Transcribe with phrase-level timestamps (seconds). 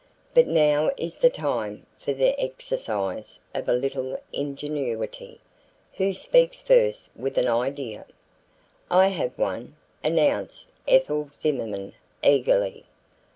[0.33, 5.41] "But now is the time for the exercise of a little ingenuity.
[5.97, 8.07] Who speaks first with an idea?"
[8.89, 11.93] "I have one," announced Ethel Zimmerman
[12.23, 12.85] eagerly.